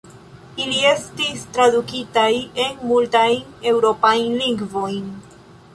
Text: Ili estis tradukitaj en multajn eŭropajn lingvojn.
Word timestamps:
Ili 0.63 0.79
estis 0.91 1.43
tradukitaj 1.57 2.31
en 2.65 2.83
multajn 2.93 3.69
eŭropajn 3.73 4.41
lingvojn. 4.45 5.05